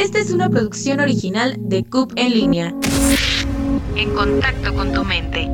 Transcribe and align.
Esta 0.00 0.18
es 0.18 0.30
una 0.30 0.48
producción 0.48 0.98
original 0.98 1.56
de 1.58 1.84
CUP 1.84 2.14
en 2.16 2.30
línea. 2.32 2.74
En 3.96 4.14
contacto 4.14 4.74
con 4.74 4.94
tu 4.94 5.04
mente. 5.04 5.46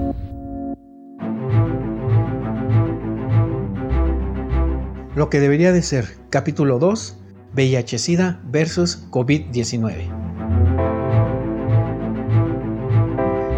Lo 5.17 5.29
que 5.30 5.40
debería 5.40 5.72
de 5.72 5.82
ser, 5.82 6.06
capítulo 6.30 6.79
2, 6.79 7.17
VIH-Sida 7.56 8.40
versus 8.45 9.10
COVID-19. 9.10 10.13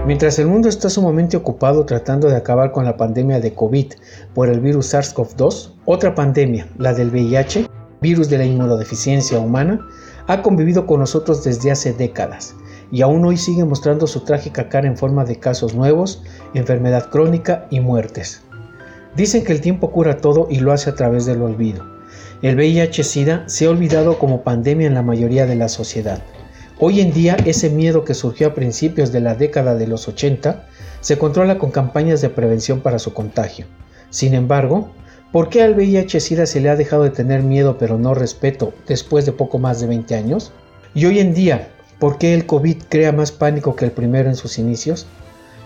Mientras 0.07 0.39
el 0.39 0.47
mundo 0.47 0.71
está 0.71 0.89
sumamente 0.89 1.37
ocupado 1.37 1.85
tratando 1.85 2.29
de 2.29 2.37
acabar 2.37 2.73
con 2.73 2.87
la 2.87 2.97
pandemia 2.97 3.41
de 3.41 3.53
COVID 3.53 3.93
por 4.33 4.49
el 4.49 4.61
virus 4.61 4.95
SARS-CoV-2, 4.95 5.75
otra 5.85 6.15
pandemia, 6.15 6.67
la 6.79 6.95
del 6.95 7.11
VIH, 7.11 7.69
virus 8.01 8.31
de 8.31 8.39
la 8.39 8.47
inmunodeficiencia 8.47 9.39
humana, 9.39 9.87
ha 10.29 10.43
convivido 10.43 10.87
con 10.87 11.01
nosotros 11.01 11.43
desde 11.43 11.71
hace 11.71 11.95
décadas 11.95 12.55
y 12.93 13.01
aún 13.01 13.25
hoy 13.25 13.39
sigue 13.39 13.65
mostrando 13.65 14.07
su 14.07 14.21
trágica 14.21 14.69
cara 14.69 14.87
en 14.87 14.97
forma 14.97 15.25
de 15.25 15.41
casos 15.41 15.75
nuevos, 15.75 16.23
enfermedad 16.55 17.09
crónica 17.11 17.67
y 17.71 17.81
muertes. 17.81 18.43
Dicen 19.17 19.43
que 19.43 19.53
el 19.53 19.63
tiempo 19.63 19.91
cura 19.91 20.19
todo 20.19 20.47
y 20.51 20.61
lo 20.61 20.73
hace 20.73 20.91
a 20.91 20.95
través 20.95 21.25
del 21.25 21.43
olvido. 21.43 21.85
El 22.43 22.57
VIH-Sida 22.57 23.49
se 23.49 23.67
ha 23.67 23.71
olvidado 23.71 24.19
como 24.19 24.43
pandemia 24.43 24.87
en 24.87 24.95
la 24.95 25.03
mayoría 25.03 25.47
de 25.47 25.57
la 25.57 25.69
sociedad. 25.69 26.23
Hoy 26.79 27.01
en 27.01 27.13
día 27.13 27.37
ese 27.47 27.71
miedo 27.71 28.05
que 28.05 28.15
surgió 28.15 28.49
a 28.49 28.55
principios 28.55 29.13
de 29.13 29.21
la 29.21 29.35
década 29.35 29.75
de 29.75 29.87
los 29.87 30.09
80 30.09 30.67
se 31.01 31.19
controla 31.19 31.59
con 31.59 31.71
campañas 31.71 32.21
de 32.21 32.29
prevención 32.29 32.81
para 32.81 32.99
su 32.99 33.15
contagio. 33.15 33.65
Sin 34.11 34.35
embargo, 34.35 34.91
¿por 35.33 35.49
qué 35.49 35.63
al 35.63 35.75
VIH-Sida 35.75 36.47
se 36.47 36.61
le 36.61 36.71
ha 36.71 36.77
dejado 36.77 37.05
de 37.05 37.11
tener 37.11 37.43
miedo 37.43 37.77
pero 37.79 37.99
no 37.99 38.15
respeto 38.15 38.73
después 38.87 39.27
de 39.27 39.33
poco 39.33 39.59
más 39.59 39.81
de 39.81 39.87
20 39.87 40.15
años? 40.15 40.53
Y 40.95 41.07
hoy 41.07 41.19
en 41.19 41.35
día, 41.35 41.71
¿por 41.99 42.19
qué 42.19 42.35
el 42.35 42.47
COVID 42.47 42.85
crea 42.89 43.13
más 43.13 43.33
pánico 43.33 43.77
que 43.77 43.85
el 43.85 43.93
primero 43.93 44.29
en 44.29 44.37
sus 44.37 44.59
inicios? 44.59 45.07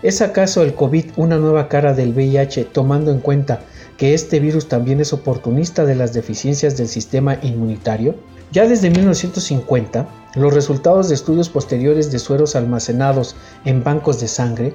¿Es 0.01 0.21
acaso 0.21 0.63
el 0.63 0.73
COVID 0.73 1.11
una 1.15 1.37
nueva 1.37 1.69
cara 1.69 1.93
del 1.93 2.13
VIH 2.13 2.65
tomando 2.65 3.09
en 3.11 3.19
cuenta 3.19 3.61
que 3.97 4.13
este 4.13 4.41
virus 4.41 4.67
también 4.67 4.99
es 4.99 5.13
oportunista 5.13 5.85
de 5.85 5.95
las 5.95 6.13
deficiencias 6.13 6.75
del 6.75 6.89
sistema 6.89 7.37
inmunitario? 7.41 8.15
Ya 8.51 8.67
desde 8.67 8.89
1950, 8.89 10.07
los 10.35 10.53
resultados 10.53 11.07
de 11.07 11.15
estudios 11.15 11.47
posteriores 11.47 12.11
de 12.11 12.19
sueros 12.19 12.55
almacenados 12.57 13.35
en 13.63 13.83
bancos 13.83 14.19
de 14.19 14.27
sangre 14.27 14.73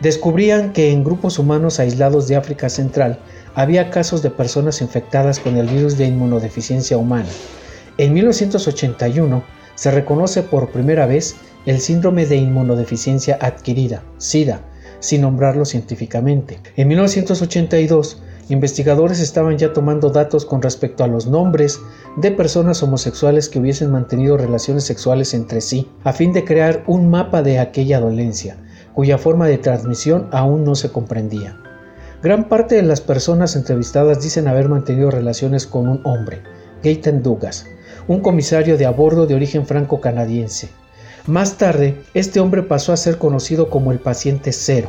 descubrían 0.00 0.72
que 0.72 0.92
en 0.92 1.04
grupos 1.04 1.38
humanos 1.38 1.80
aislados 1.80 2.28
de 2.28 2.36
África 2.36 2.68
Central 2.68 3.18
había 3.54 3.90
casos 3.90 4.22
de 4.22 4.30
personas 4.30 4.82
infectadas 4.82 5.38
con 5.40 5.56
el 5.56 5.66
virus 5.66 5.96
de 5.96 6.06
inmunodeficiencia 6.06 6.96
humana. 6.98 7.28
En 7.98 8.12
1981 8.12 9.42
se 9.74 9.90
reconoce 9.90 10.42
por 10.42 10.70
primera 10.70 11.06
vez 11.06 11.36
el 11.64 11.80
síndrome 11.80 12.26
de 12.26 12.36
inmunodeficiencia 12.36 13.38
adquirida, 13.40 14.02
SIDA, 14.18 14.60
sin 15.00 15.22
nombrarlo 15.22 15.64
científicamente. 15.64 16.60
En 16.76 16.88
1982 16.88 18.22
investigadores 18.48 19.20
estaban 19.20 19.58
ya 19.58 19.72
tomando 19.72 20.10
datos 20.10 20.44
con 20.44 20.62
respecto 20.62 21.02
a 21.02 21.08
los 21.08 21.26
nombres 21.26 21.80
de 22.16 22.30
personas 22.30 22.82
homosexuales 22.82 23.48
que 23.48 23.58
hubiesen 23.58 23.90
mantenido 23.90 24.36
relaciones 24.36 24.84
sexuales 24.84 25.34
entre 25.34 25.60
sí, 25.60 25.90
a 26.04 26.12
fin 26.12 26.32
de 26.32 26.44
crear 26.44 26.84
un 26.86 27.10
mapa 27.10 27.42
de 27.42 27.58
aquella 27.58 27.98
dolencia, 27.98 28.56
cuya 28.96 29.18
forma 29.18 29.46
de 29.46 29.58
transmisión 29.58 30.26
aún 30.32 30.64
no 30.64 30.74
se 30.74 30.90
comprendía. 30.90 31.54
Gran 32.22 32.48
parte 32.48 32.76
de 32.76 32.82
las 32.82 33.02
personas 33.02 33.54
entrevistadas 33.54 34.22
dicen 34.22 34.48
haber 34.48 34.70
mantenido 34.70 35.10
relaciones 35.10 35.66
con 35.66 35.86
un 35.86 36.00
hombre, 36.04 36.40
Gaten 36.82 37.22
Dugas, 37.22 37.66
un 38.08 38.20
comisario 38.20 38.78
de 38.78 38.86
a 38.86 38.90
bordo 38.90 39.26
de 39.26 39.34
origen 39.34 39.66
franco-canadiense. 39.66 40.70
Más 41.26 41.58
tarde, 41.58 42.00
este 42.14 42.40
hombre 42.40 42.62
pasó 42.62 42.94
a 42.94 42.96
ser 42.96 43.18
conocido 43.18 43.68
como 43.68 43.92
el 43.92 43.98
paciente 43.98 44.50
cero, 44.50 44.88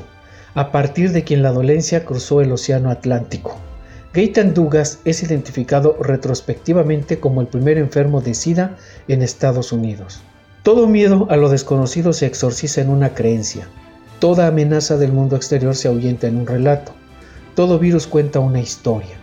a 0.56 0.72
partir 0.72 1.12
de 1.12 1.26
quien 1.26 1.44
la 1.44 1.52
dolencia 1.52 2.06
cruzó 2.06 2.40
el 2.40 2.54
Océano 2.54 2.92
Atlántico. 2.92 3.58
Gaetan 4.14 4.54
Dugas 4.54 5.00
es 5.04 5.22
identificado 5.22 5.98
retrospectivamente 6.00 7.20
como 7.20 7.42
el 7.42 7.48
primer 7.48 7.78
enfermo 7.78 8.22
de 8.22 8.36
SIDA 8.36 8.78
en 9.10 9.22
Estados 9.22 9.74
Unidos. 9.74 10.22
Todo 10.64 10.88
miedo 10.88 11.28
a 11.30 11.36
lo 11.36 11.50
desconocido 11.50 12.14
se 12.14 12.26
exorciza 12.26 12.80
en 12.80 12.90
una 12.90 13.14
creencia. 13.14 13.68
Toda 14.20 14.48
amenaza 14.48 14.98
del 14.98 15.12
mundo 15.12 15.36
exterior 15.36 15.76
se 15.76 15.88
ahuyenta 15.88 16.28
en 16.28 16.38
un 16.38 16.48
relato. 16.48 16.94
Todo 17.56 17.80
virus 17.80 18.08
cuenta 18.08 18.40
una 18.40 18.60
historia. 18.60 19.16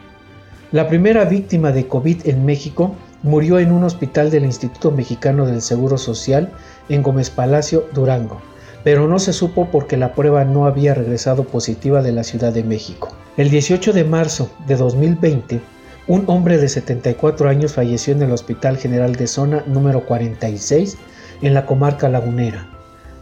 La 0.72 0.88
primera 0.88 1.24
víctima 1.24 1.72
de 1.72 1.86
COVID 1.86 2.26
en 2.28 2.44
México 2.44 2.94
murió 3.22 3.58
en 3.58 3.72
un 3.72 3.84
hospital 3.84 4.30
del 4.30 4.44
Instituto 4.44 4.90
Mexicano 4.90 5.46
del 5.46 5.62
Seguro 5.62 5.98
Social 5.98 6.52
en 6.88 7.02
Gómez 7.02 7.30
Palacio, 7.30 7.86
Durango 7.92 8.40
pero 8.84 9.08
no 9.08 9.18
se 9.18 9.32
supo 9.32 9.68
porque 9.72 9.96
la 9.96 10.12
prueba 10.12 10.44
no 10.44 10.66
había 10.66 10.94
regresado 10.94 11.44
positiva 11.44 12.02
de 12.02 12.12
la 12.12 12.22
Ciudad 12.22 12.52
de 12.52 12.62
México. 12.62 13.08
El 13.38 13.50
18 13.50 13.94
de 13.94 14.04
marzo 14.04 14.50
de 14.68 14.76
2020, 14.76 15.60
un 16.06 16.24
hombre 16.26 16.58
de 16.58 16.68
74 16.68 17.48
años 17.48 17.72
falleció 17.72 18.12
en 18.12 18.22
el 18.22 18.30
Hospital 18.30 18.76
General 18.76 19.16
de 19.16 19.26
Zona 19.26 19.64
número 19.66 20.04
46 20.04 20.98
en 21.40 21.54
la 21.54 21.64
comarca 21.64 22.10
lagunera. 22.10 22.68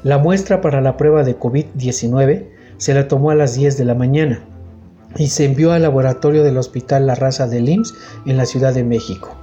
La 0.05 0.19
muestra 0.19 0.61
para 0.61 0.81
la 0.81 0.97
prueba 0.97 1.23
de 1.23 1.39
COVID-19 1.39 2.49
se 2.77 2.93
la 2.93 3.07
tomó 3.07 3.31
a 3.31 3.37
las 3.37 3.55
10 3.55 3.79
de 3.79 3.85
la 3.85 3.95
mañana 3.95 4.45
y 5.17 5.29
se 5.29 5.45
envió 5.45 5.73
al 5.73 5.83
laboratorio 5.83 6.43
del 6.43 6.57
Hospital 6.57 7.07
La 7.07 7.15
Raza 7.15 7.47
de 7.47 7.61
IMSS 7.61 7.95
en 8.27 8.37
la 8.37 8.47
Ciudad 8.47 8.75
de 8.75 8.83
México. 8.83 9.37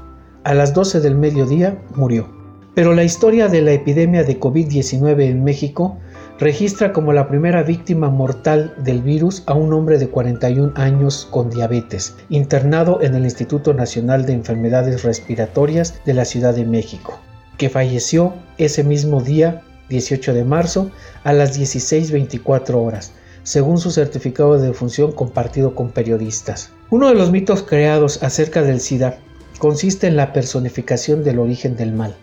A 0.43 0.53
las 0.53 0.73
12 0.73 0.99
del 0.99 1.15
mediodía 1.15 1.81
murió. 1.95 2.27
Pero 2.75 2.93
la 2.93 3.03
historia 3.03 3.47
de 3.47 3.61
la 3.61 3.71
epidemia 3.71 4.23
de 4.23 4.39
COVID-19 4.39 5.21
en 5.23 5.43
México 5.45 5.97
registra 6.39 6.91
como 6.91 7.13
la 7.13 7.27
primera 7.27 7.63
víctima 7.63 8.09
mortal 8.09 8.73
del 8.83 9.01
virus 9.01 9.43
a 9.47 9.53
un 9.53 9.73
hombre 9.73 9.97
de 9.97 10.09
41 10.09 10.73
años 10.75 11.27
con 11.31 11.49
diabetes, 11.49 12.15
internado 12.29 13.01
en 13.01 13.15
el 13.15 13.23
Instituto 13.23 13.73
Nacional 13.73 14.25
de 14.25 14.33
Enfermedades 14.33 15.03
Respiratorias 15.03 16.01
de 16.05 16.13
la 16.13 16.25
Ciudad 16.25 16.53
de 16.53 16.65
México, 16.65 17.19
que 17.57 17.69
falleció 17.69 18.33
ese 18.57 18.83
mismo 18.83 19.21
día, 19.21 19.61
18 19.89 20.33
de 20.33 20.43
marzo, 20.43 20.91
a 21.23 21.33
las 21.33 21.59
16.24 21.59 22.75
horas, 22.75 23.11
según 23.43 23.77
su 23.79 23.91
certificado 23.91 24.57
de 24.57 24.67
defunción 24.67 25.11
compartido 25.11 25.75
con 25.75 25.89
periodistas. 25.89 26.71
Uno 26.89 27.09
de 27.09 27.15
los 27.15 27.31
mitos 27.31 27.63
creados 27.63 28.23
acerca 28.23 28.61
del 28.61 28.79
SIDA 28.79 29.17
consiste 29.57 30.07
en 30.07 30.15
la 30.15 30.33
personificación 30.33 31.23
del 31.23 31.39
origen 31.39 31.75
del 31.75 31.93
mal 31.93 32.15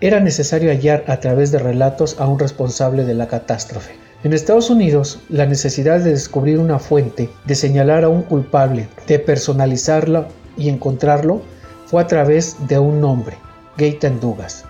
era 0.00 0.20
necesario 0.20 0.70
hallar 0.70 1.04
a 1.08 1.18
través 1.18 1.50
de 1.50 1.58
relatos 1.58 2.20
a 2.20 2.26
un 2.28 2.38
responsable 2.38 3.04
de 3.04 3.14
la 3.14 3.26
catástrofe. 3.26 3.94
En 4.22 4.32
Estados 4.32 4.70
Unidos, 4.70 5.20
la 5.28 5.46
necesidad 5.46 6.00
de 6.00 6.10
descubrir 6.10 6.58
una 6.58 6.78
fuente, 6.78 7.28
de 7.46 7.54
señalar 7.54 8.04
a 8.04 8.08
un 8.08 8.22
culpable, 8.22 8.88
de 9.06 9.18
personalizarlo 9.18 10.26
y 10.56 10.68
encontrarlo, 10.68 11.42
fue 11.86 12.02
a 12.02 12.06
través 12.06 12.56
de 12.68 12.78
un 12.78 13.00
nombre, 13.00 13.36
Gaten 13.76 14.20
Dugas. 14.20 14.64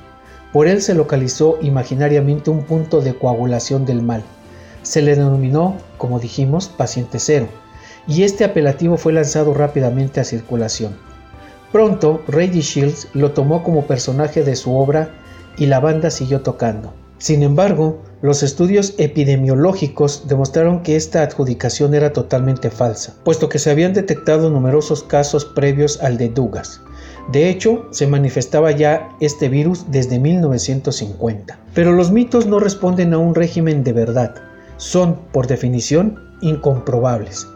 Por 0.52 0.66
él 0.66 0.80
se 0.80 0.94
localizó 0.94 1.58
imaginariamente 1.60 2.50
un 2.50 2.62
punto 2.62 3.00
de 3.00 3.14
coagulación 3.14 3.84
del 3.84 4.02
mal. 4.02 4.22
Se 4.82 5.02
le 5.02 5.14
denominó, 5.14 5.76
como 5.98 6.20
dijimos, 6.20 6.68
paciente 6.68 7.18
cero, 7.18 7.48
y 8.06 8.22
este 8.22 8.44
apelativo 8.44 8.96
fue 8.96 9.12
lanzado 9.12 9.52
rápidamente 9.52 10.20
a 10.20 10.24
circulación. 10.24 10.96
Pronto, 11.70 12.22
Reggie 12.26 12.62
Shields 12.62 13.08
lo 13.12 13.32
tomó 13.32 13.62
como 13.62 13.86
personaje 13.86 14.42
de 14.42 14.56
su 14.56 14.74
obra 14.74 15.10
y 15.58 15.66
la 15.66 15.80
banda 15.80 16.10
siguió 16.10 16.40
tocando. 16.40 16.94
Sin 17.18 17.42
embargo, 17.42 17.98
los 18.22 18.42
estudios 18.42 18.94
epidemiológicos 18.96 20.28
demostraron 20.28 20.82
que 20.82 20.96
esta 20.96 21.22
adjudicación 21.22 21.92
era 21.94 22.12
totalmente 22.12 22.70
falsa, 22.70 23.16
puesto 23.24 23.48
que 23.48 23.58
se 23.58 23.70
habían 23.70 23.92
detectado 23.92 24.50
numerosos 24.50 25.02
casos 25.02 25.44
previos 25.44 26.00
al 26.00 26.16
de 26.16 26.28
Dugas. 26.28 26.80
De 27.32 27.50
hecho, 27.50 27.86
se 27.90 28.06
manifestaba 28.06 28.70
ya 28.70 29.10
este 29.20 29.48
virus 29.48 29.90
desde 29.90 30.18
1950. 30.18 31.58
Pero 31.74 31.92
los 31.92 32.10
mitos 32.10 32.46
no 32.46 32.58
responden 32.58 33.12
a 33.12 33.18
un 33.18 33.34
régimen 33.34 33.84
de 33.84 33.92
verdad, 33.92 34.34
son, 34.78 35.16
por 35.32 35.46
definición, 35.46 36.18
incomprobables. 36.40 37.46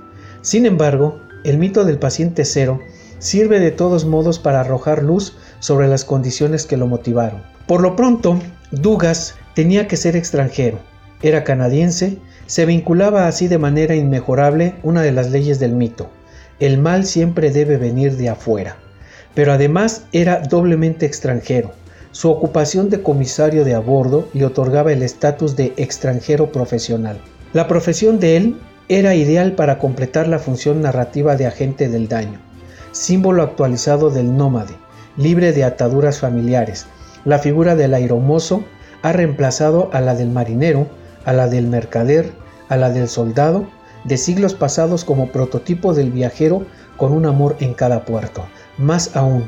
Sin 0.43 0.67
embargo, 0.67 1.21
el 1.45 1.57
mito 1.57 1.85
del 1.85 1.99
paciente 1.99 2.45
cero 2.45 2.81
sirve 3.19 3.61
de 3.61 3.71
todos 3.71 4.05
modos 4.05 4.39
para 4.39 4.61
arrojar 4.61 5.03
luz 5.03 5.37
sobre 5.61 5.89
las 5.89 6.05
condiciones 6.05 6.67
que 6.67 6.77
lo 6.77 6.87
motivaron. 6.87 7.43
Por 7.67 7.81
lo 7.81 7.97
pronto, 7.97 8.39
Dugas 8.73 9.37
tenía 9.55 9.89
que 9.89 9.97
ser 9.97 10.17
extranjero, 10.17 10.79
era 11.23 11.45
canadiense, 11.45 12.19
se 12.47 12.67
vinculaba 12.67 13.29
así 13.29 13.49
de 13.49 13.59
manera 13.59 13.95
inmejorable 13.95 14.75
una 14.83 15.03
de 15.03 15.13
las 15.13 15.31
leyes 15.31 15.61
del 15.61 15.73
mito. 15.73 16.11
El 16.59 16.79
mal 16.79 17.07
siempre 17.07 17.51
debe 17.51 17.77
venir 17.77 18.17
de 18.17 18.29
afuera. 18.29 18.77
Pero 19.35 19.53
además 19.53 20.05
era 20.13 20.41
doblemente 20.41 21.07
extranjero. 21.07 21.73
Su 22.11 22.31
ocupación 22.31 22.91
de 22.91 23.03
comisario 23.03 23.65
de 23.65 23.75
a 23.75 23.79
bordo 23.79 24.29
le 24.35 24.45
otorgaba 24.45 24.93
el 24.93 25.03
estatus 25.03 25.57
de 25.57 25.73
extranjero 25.77 26.53
profesional. 26.53 27.21
La 27.53 27.69
profesión 27.69 28.21
de 28.21 28.37
él 28.37 28.61
era 28.89 29.15
ideal 29.15 29.53
para 29.53 29.79
completar 29.79 30.29
la 30.29 30.39
función 30.39 30.83
narrativa 30.83 31.37
de 31.37 31.47
agente 31.47 31.89
del 31.89 32.09
daño 32.09 32.39
símbolo 32.93 33.43
actualizado 33.43 34.11
del 34.11 34.37
nómade, 34.37 34.75
libre 35.17 35.53
de 35.53 35.65
ataduras 35.65 36.21
familiares, 36.21 36.87
La 37.25 37.39
figura 37.39 37.77
del 37.77 37.95
aeromozo 37.95 38.65
ha 39.03 39.13
reemplazado 39.13 39.91
a 39.93 40.01
la 40.01 40.15
del 40.15 40.31
marinero, 40.31 40.89
a 41.25 41.33
la 41.33 41.49
del 41.49 41.69
mercader, 41.69 42.33
a 42.69 42.77
la 42.77 42.91
del 42.91 43.09
soldado, 43.09 43.67
de 44.05 44.17
siglos 44.17 44.55
pasados 44.55 45.05
como 45.05 45.29
prototipo 45.29 45.95
del 45.95 46.11
viajero 46.11 46.67
con 46.97 47.13
un 47.13 47.27
amor 47.27 47.57
en 47.61 47.75
cada 47.75 48.05
puerto. 48.05 48.45
Más 48.79 49.17
aún, 49.17 49.45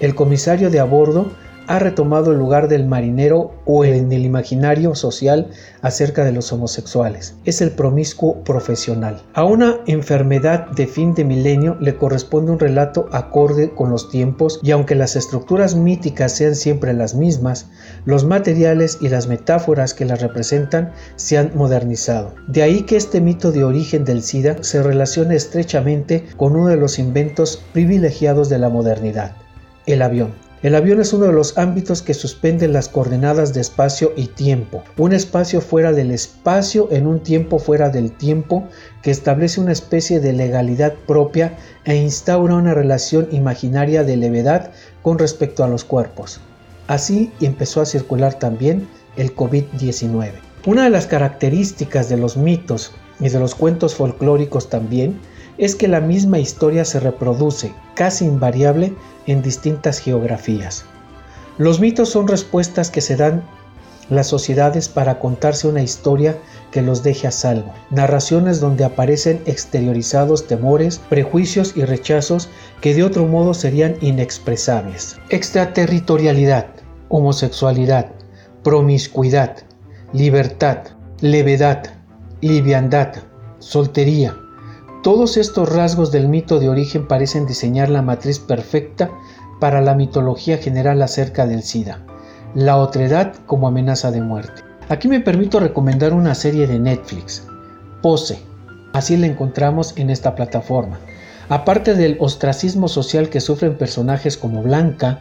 el 0.00 0.14
comisario 0.14 0.70
de 0.70 0.80
a 0.80 0.84
bordo 0.84 1.32
ha 1.66 1.78
retomado 1.78 2.32
el 2.32 2.38
lugar 2.38 2.68
del 2.68 2.86
marinero 2.86 3.52
o 3.64 3.84
en 3.84 4.12
el 4.12 4.24
imaginario 4.24 4.94
social 4.94 5.50
acerca 5.82 6.24
de 6.24 6.32
los 6.32 6.52
homosexuales. 6.52 7.36
Es 7.44 7.60
el 7.60 7.70
promiscuo 7.72 8.42
profesional. 8.44 9.22
A 9.34 9.44
una 9.44 9.80
enfermedad 9.86 10.68
de 10.70 10.86
fin 10.86 11.14
de 11.14 11.24
milenio 11.24 11.76
le 11.80 11.96
corresponde 11.96 12.52
un 12.52 12.58
relato 12.58 13.08
acorde 13.12 13.70
con 13.70 13.90
los 13.90 14.08
tiempos 14.10 14.60
y 14.62 14.70
aunque 14.70 14.94
las 14.94 15.16
estructuras 15.16 15.74
míticas 15.74 16.36
sean 16.36 16.54
siempre 16.54 16.92
las 16.92 17.14
mismas, 17.14 17.68
los 18.04 18.24
materiales 18.24 18.98
y 19.00 19.08
las 19.08 19.26
metáforas 19.26 19.94
que 19.94 20.04
las 20.04 20.20
representan 20.20 20.92
se 21.16 21.38
han 21.38 21.52
modernizado. 21.54 22.34
De 22.48 22.62
ahí 22.62 22.82
que 22.82 22.96
este 22.96 23.20
mito 23.20 23.52
de 23.52 23.64
origen 23.64 24.04
del 24.04 24.22
SIDA 24.22 24.62
se 24.62 24.82
relacione 24.82 25.34
estrechamente 25.34 26.24
con 26.36 26.56
uno 26.56 26.68
de 26.68 26.76
los 26.76 26.98
inventos 26.98 27.62
privilegiados 27.72 28.48
de 28.48 28.58
la 28.58 28.68
modernidad, 28.68 29.32
el 29.86 30.02
avión. 30.02 30.45
El 30.62 30.74
avión 30.74 31.02
es 31.02 31.12
uno 31.12 31.26
de 31.26 31.34
los 31.34 31.58
ámbitos 31.58 32.00
que 32.00 32.14
suspenden 32.14 32.72
las 32.72 32.88
coordenadas 32.88 33.52
de 33.52 33.60
espacio 33.60 34.14
y 34.16 34.28
tiempo, 34.28 34.82
un 34.96 35.12
espacio 35.12 35.60
fuera 35.60 35.92
del 35.92 36.10
espacio 36.10 36.88
en 36.90 37.06
un 37.06 37.20
tiempo 37.20 37.58
fuera 37.58 37.90
del 37.90 38.10
tiempo 38.10 38.66
que 39.02 39.10
establece 39.10 39.60
una 39.60 39.72
especie 39.72 40.18
de 40.18 40.32
legalidad 40.32 40.94
propia 41.06 41.58
e 41.84 41.96
instaura 41.96 42.54
una 42.54 42.72
relación 42.72 43.28
imaginaria 43.32 44.02
de 44.02 44.16
levedad 44.16 44.70
con 45.02 45.18
respecto 45.18 45.62
a 45.62 45.68
los 45.68 45.84
cuerpos. 45.84 46.40
Así 46.86 47.32
empezó 47.42 47.82
a 47.82 47.86
circular 47.86 48.34
también 48.38 48.88
el 49.18 49.36
COVID-19. 49.36 50.32
Una 50.64 50.84
de 50.84 50.90
las 50.90 51.06
características 51.06 52.08
de 52.08 52.16
los 52.16 52.38
mitos 52.38 52.92
y 53.20 53.28
de 53.28 53.38
los 53.38 53.54
cuentos 53.54 53.94
folclóricos 53.94 54.70
también 54.70 55.20
es 55.58 55.74
que 55.74 55.88
la 55.88 56.00
misma 56.00 56.38
historia 56.38 56.84
se 56.84 57.00
reproduce, 57.00 57.72
casi 57.94 58.24
invariable, 58.24 58.94
en 59.26 59.42
distintas 59.42 59.98
geografías. 59.98 60.84
Los 61.58 61.80
mitos 61.80 62.10
son 62.10 62.28
respuestas 62.28 62.90
que 62.90 63.00
se 63.00 63.16
dan 63.16 63.42
las 64.10 64.28
sociedades 64.28 64.88
para 64.88 65.18
contarse 65.18 65.66
una 65.66 65.82
historia 65.82 66.36
que 66.70 66.82
los 66.82 67.02
deje 67.02 67.26
a 67.26 67.30
salvo, 67.30 67.72
narraciones 67.90 68.60
donde 68.60 68.84
aparecen 68.84 69.40
exteriorizados 69.46 70.46
temores, 70.46 71.00
prejuicios 71.08 71.76
y 71.76 71.84
rechazos 71.84 72.48
que 72.80 72.94
de 72.94 73.02
otro 73.02 73.26
modo 73.26 73.54
serían 73.54 73.96
inexpresables. 74.00 75.16
Extraterritorialidad, 75.30 76.66
homosexualidad, 77.08 78.06
promiscuidad, 78.62 79.56
libertad, 80.12 80.78
levedad, 81.20 81.84
liviandad, 82.40 83.14
soltería, 83.58 84.36
todos 85.06 85.36
estos 85.36 85.68
rasgos 85.68 86.10
del 86.10 86.26
mito 86.26 86.58
de 86.58 86.68
origen 86.68 87.06
parecen 87.06 87.46
diseñar 87.46 87.90
la 87.90 88.02
matriz 88.02 88.40
perfecta 88.40 89.08
para 89.60 89.80
la 89.80 89.94
mitología 89.94 90.58
general 90.58 91.00
acerca 91.00 91.46
del 91.46 91.62
SIDA, 91.62 92.04
la 92.56 92.76
otredad 92.78 93.32
como 93.46 93.68
amenaza 93.68 94.10
de 94.10 94.20
muerte. 94.20 94.62
Aquí 94.88 95.06
me 95.06 95.20
permito 95.20 95.60
recomendar 95.60 96.12
una 96.12 96.34
serie 96.34 96.66
de 96.66 96.80
Netflix, 96.80 97.46
Pose, 98.02 98.40
así 98.94 99.16
la 99.16 99.28
encontramos 99.28 99.96
en 99.96 100.10
esta 100.10 100.34
plataforma. 100.34 100.98
Aparte 101.50 101.94
del 101.94 102.16
ostracismo 102.18 102.88
social 102.88 103.28
que 103.28 103.40
sufren 103.40 103.78
personajes 103.78 104.36
como 104.36 104.60
Blanca, 104.60 105.20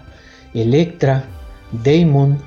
Electra, 0.55 1.25
Damon, 1.83 2.39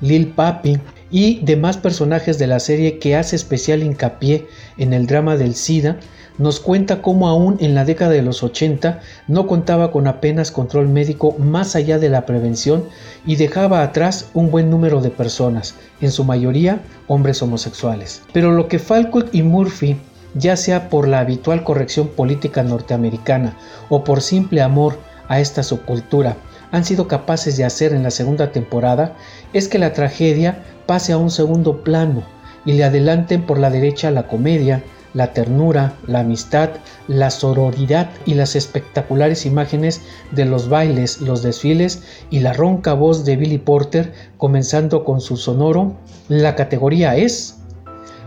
Lil 0.00 0.32
Papi 0.32 0.80
y 1.12 1.40
demás 1.42 1.76
personajes 1.76 2.38
de 2.38 2.48
la 2.48 2.58
serie 2.58 2.98
que 2.98 3.14
hace 3.14 3.36
especial 3.36 3.82
hincapié 3.82 4.48
en 4.78 4.94
el 4.94 5.06
drama 5.06 5.36
del 5.36 5.54
SIDA, 5.54 5.98
nos 6.38 6.58
cuenta 6.58 7.02
cómo 7.02 7.28
aún 7.28 7.58
en 7.60 7.74
la 7.74 7.84
década 7.84 8.12
de 8.12 8.22
los 8.22 8.42
80 8.42 9.00
no 9.28 9.46
contaba 9.46 9.92
con 9.92 10.06
apenas 10.06 10.50
control 10.50 10.88
médico 10.88 11.36
más 11.38 11.76
allá 11.76 11.98
de 11.98 12.08
la 12.08 12.24
prevención 12.24 12.84
y 13.26 13.36
dejaba 13.36 13.82
atrás 13.82 14.30
un 14.32 14.50
buen 14.50 14.70
número 14.70 15.02
de 15.02 15.10
personas, 15.10 15.74
en 16.00 16.10
su 16.10 16.24
mayoría 16.24 16.80
hombres 17.06 17.42
homosexuales. 17.42 18.22
Pero 18.32 18.52
lo 18.52 18.66
que 18.66 18.78
Falcott 18.78 19.34
y 19.34 19.42
Murphy, 19.42 19.98
ya 20.34 20.56
sea 20.56 20.88
por 20.88 21.06
la 21.06 21.20
habitual 21.20 21.62
corrección 21.62 22.08
política 22.08 22.62
norteamericana 22.62 23.54
o 23.90 24.02
por 24.02 24.22
simple 24.22 24.62
amor 24.62 24.98
a 25.28 25.40
esta 25.40 25.62
subcultura, 25.62 26.38
han 26.72 26.84
sido 26.86 27.06
capaces 27.06 27.58
de 27.58 27.64
hacer 27.64 27.92
en 27.92 28.02
la 28.02 28.10
segunda 28.10 28.50
temporada 28.50 29.14
es 29.52 29.68
que 29.68 29.78
la 29.78 29.92
tragedia 29.92 30.64
pase 30.86 31.12
a 31.12 31.18
un 31.18 31.30
segundo 31.30 31.82
plano 31.82 32.22
y 32.64 32.72
le 32.72 32.84
adelanten 32.84 33.44
por 33.46 33.58
la 33.58 33.70
derecha 33.70 34.10
la 34.10 34.28
comedia, 34.28 34.82
la 35.14 35.32
ternura, 35.32 35.94
la 36.06 36.20
amistad, 36.20 36.70
la 37.06 37.30
sororidad 37.30 38.10
y 38.24 38.34
las 38.34 38.56
espectaculares 38.56 39.44
imágenes 39.46 40.00
de 40.30 40.44
los 40.44 40.68
bailes, 40.68 41.20
los 41.20 41.42
desfiles 41.42 42.02
y 42.30 42.40
la 42.40 42.52
ronca 42.52 42.94
voz 42.94 43.24
de 43.24 43.36
Billy 43.36 43.58
Porter 43.58 44.12
comenzando 44.36 45.04
con 45.04 45.20
su 45.20 45.36
sonoro, 45.36 45.94
la 46.28 46.54
categoría 46.54 47.16
es... 47.16 47.58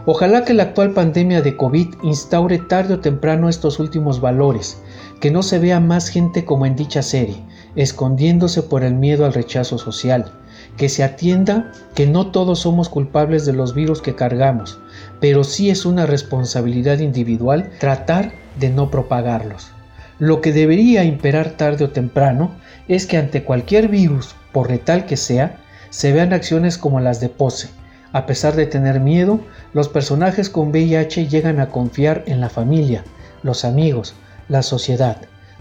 Ojalá 0.07 0.46
que 0.46 0.54
la 0.54 0.63
actual 0.63 0.92
pandemia 0.94 1.42
de 1.42 1.57
COVID 1.57 1.96
instaure 2.04 2.60
tarde 2.60 2.94
o 2.94 3.00
temprano 3.00 3.50
estos 3.50 3.80
últimos 3.80 4.22
valores, 4.22 4.78
que 5.19 5.31
no 5.31 5.42
se 5.42 5.57
vea 5.57 5.80
más 5.80 6.10
gente 6.10 6.46
como 6.46 6.68
en 6.68 6.75
dicha 6.75 7.02
serie, 7.02 7.42
escondiéndose 7.75 8.63
por 8.63 8.83
el 8.83 8.94
miedo 8.95 9.25
al 9.25 9.33
rechazo 9.33 9.77
social, 9.77 10.31
que 10.77 10.89
se 10.89 11.04
atienda 11.04 11.72
que 11.94 12.07
no 12.07 12.27
todos 12.27 12.60
somos 12.60 12.89
culpables 12.89 13.45
de 13.45 13.54
los 13.54 13.74
virus 13.74 14.01
que 14.01 14.16
cargamos, 14.16 14.80
pero 15.19 15.44
sí 15.44 15.69
es 15.69 15.86
una 15.86 16.06
responsabilidad 16.06 17.00
individual 17.00 17.72
tratar 17.80 18.33
de 18.60 18.69
no 18.69 18.92
propagarlos. 18.92 19.72
Lo 20.19 20.42
que 20.42 20.54
debería 20.54 21.04
imperar 21.04 21.51
tarde 21.51 21.86
o 21.86 21.89
temprano 21.89 22.51
es 22.88 23.06
que 23.06 23.18
ante 23.18 23.44
cualquier 23.44 23.89
virus, 23.89 24.36
por 24.54 24.69
letal 24.69 25.06
que 25.06 25.18
sea, 25.18 25.57
se 25.89 26.13
vean 26.13 26.33
acciones 26.33 26.78
como 26.78 27.00
las 27.00 27.19
de 27.19 27.30
Pose. 27.30 27.69
A 28.13 28.25
pesar 28.25 28.56
de 28.56 28.66
tener 28.66 29.01
miedo, 29.01 29.42
los 29.74 29.89
personajes 29.89 30.50
con 30.50 30.69
VIH 30.69 31.28
llegan 31.28 31.60
a 31.60 31.68
confiar 31.68 32.24
en 32.28 32.39
la 32.39 32.50
familia, 32.50 33.04
los 33.44 33.66
amigos, 33.66 34.13
la 34.48 34.62
sociedad, 34.62 35.18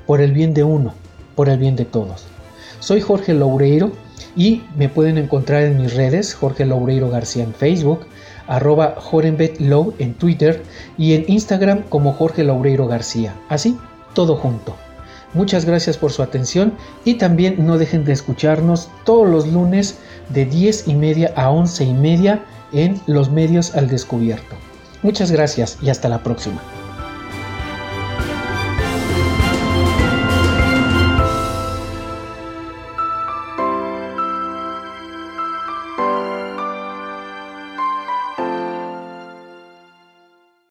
por 0.06 0.20
el 0.20 0.32
bien 0.32 0.55
de 0.55 0.62
uno, 0.62 0.94
por 1.34 1.48
el 1.48 1.58
bien 1.58 1.76
de 1.76 1.84
todos. 1.84 2.25
Soy 2.81 3.00
Jorge 3.00 3.34
Loureiro 3.34 3.92
y 4.36 4.62
me 4.76 4.88
pueden 4.88 5.19
encontrar 5.19 5.62
en 5.62 5.81
mis 5.81 5.94
redes, 5.94 6.34
Jorge 6.34 6.67
Loureiro 6.67 7.08
García 7.08 7.44
en 7.44 7.55
Facebook, 7.55 8.00
arroba 8.46 8.96
Low 9.58 9.94
en 9.98 10.14
Twitter 10.14 10.62
y 10.98 11.14
en 11.14 11.24
Instagram 11.29 11.82
como 11.88 12.12
Jorge 12.12 12.44
Loureiro 12.44 12.86
García. 12.86 13.34
Así, 13.48 13.79
todo 14.14 14.36
junto. 14.36 14.76
Muchas 15.32 15.64
gracias 15.64 15.98
por 15.98 16.12
su 16.12 16.22
atención 16.22 16.74
y 17.05 17.14
también 17.14 17.67
no 17.67 17.76
dejen 17.76 18.05
de 18.05 18.12
escucharnos 18.12 18.88
todos 19.05 19.29
los 19.29 19.48
lunes 19.48 19.98
de 20.29 20.46
10 20.46 20.88
y 20.88 20.94
media 20.94 21.32
a 21.36 21.50
11 21.50 21.84
y 21.84 21.94
media 21.94 22.44
en 22.72 23.00
los 23.06 23.31
medios 23.31 23.74
al 23.74 23.88
descubierto. 23.88 24.55
Muchas 25.03 25.32
gracias 25.32 25.79
y 25.82 25.91
hasta 25.91 26.08
la 26.08 26.22
próxima. 26.22 26.62